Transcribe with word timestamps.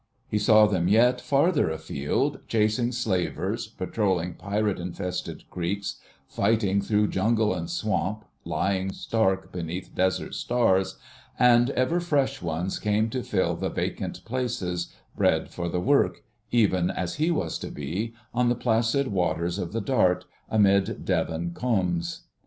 He 0.27 0.39
saw 0.39 0.65
them 0.65 0.87
yet 0.87 1.21
farther 1.21 1.69
afield, 1.69 2.39
chasing 2.47 2.91
slavers, 2.91 3.67
patrolling 3.67 4.33
pirate 4.33 4.79
infested 4.79 5.43
creeks, 5.51 5.97
fighting 6.27 6.81
through 6.81 7.09
jungle 7.09 7.53
and 7.53 7.69
swamp, 7.69 8.25
lying 8.43 8.91
stark 8.93 9.51
beneath 9.51 9.93
desert 9.93 10.33
stars,... 10.33 10.97
and 11.37 11.69
ever 11.69 11.99
fresh 11.99 12.41
ones 12.41 12.79
came 12.79 13.11
to 13.11 13.21
fill 13.21 13.55
the 13.55 13.69
vacant 13.69 14.25
places, 14.25 14.91
bred 15.15 15.49
for 15.51 15.69
the 15.69 15.79
work—even 15.79 16.89
as 16.89 17.17
he 17.17 17.29
was 17.29 17.59
to 17.59 17.69
be—on 17.69 18.49
the 18.49 18.55
placid 18.55 19.09
waters 19.09 19.59
of 19.59 19.71
the 19.71 19.81
Dart, 19.81 20.25
amid 20.49 21.05
Devon 21.05 21.51
coombes. 21.53 22.21